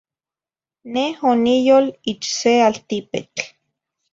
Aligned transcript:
Neh 0.93 1.19
oniyol 1.31 1.85
ich 2.13 2.25
se 2.39 2.55
altipetl. 2.69 3.45